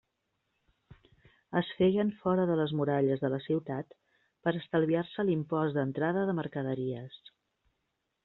Es 1.59 1.67
feien 1.81 2.07
fora 2.21 2.45
de 2.51 2.55
les 2.61 2.71
muralles 2.79 3.21
de 3.25 3.31
la 3.33 3.39
ciutat 3.47 3.93
per 4.47 4.55
estalviar-se 4.61 5.25
l'impost 5.29 5.77
d'entrada 5.79 6.27
de 6.31 6.35
mercaderies. 6.41 7.21